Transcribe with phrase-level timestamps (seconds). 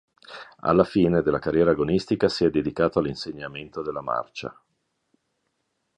[0.61, 4.51] Alla fine della carriera agonistica si è dedicato all'insegnamento della marcia.